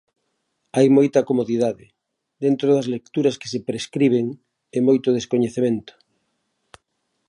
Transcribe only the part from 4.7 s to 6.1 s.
e moito descoñecemento.